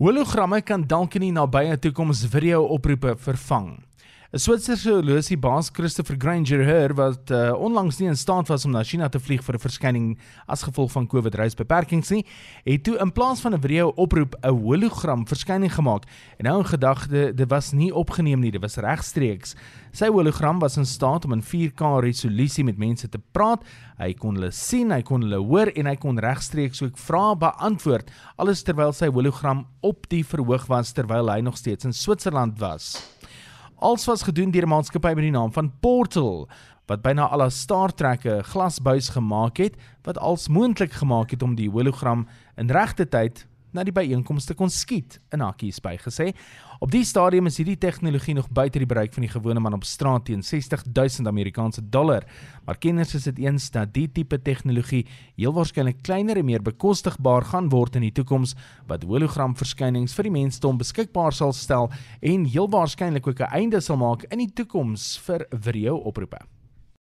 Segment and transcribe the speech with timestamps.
[0.00, 3.66] Hologramme kan dalk in die nabye toekoms video oproepe vervang.
[4.30, 8.70] 'n Switserse horlosie baas Christopher Granger Her wat uh, onlangs nie in staat was om
[8.70, 12.22] na China te vlieg vir 'n verskyning as gevolg van COVID reisbeperkings nie,
[12.62, 16.06] het toe in plaas van 'n video oproep 'n hologram verskyning gemaak.
[16.38, 19.56] En nou in gedagte, dit was nie opgeneem nie, dit was regstreeks.
[19.90, 23.64] Sy hologram was in staat om in 4K resolusie met mense te praat.
[23.98, 28.10] Hy kon hulle sien, hy kon hulle hoor en hy kon regstreeks ook vrae beantwoord,
[28.36, 33.18] alles terwyl sy hologram op die verhoog was terwyl hy nog steeds in Switserland was.
[33.80, 36.48] Als was gedoen deur 'n maatskappy met die naam van Portal
[36.86, 41.54] wat byna al 'n Star Trek glasbuis gemaak het wat als moontlik gemaak het om
[41.54, 46.30] die hologram in regte tyd na die byeenkomste kon skiet in hakkies bygesê.
[46.80, 49.84] Op die stadium is hierdie tegnologie nog buite die bereik van die gewone man op
[49.84, 52.24] straat teen 60000 Amerikaanse dollar.
[52.64, 55.06] Maar kenners is dit eens dat die tipe tegnologie
[55.36, 58.54] heel waarskynlik kleiner en meer bekostigbaar gaan word in die toekoms
[58.88, 63.96] wat hologramverskynings vir die mensdom beskikbaar sal stel en heel waarskynlik ook 'n einde sal
[63.96, 66.59] maak in die toekoms vir video oproepe.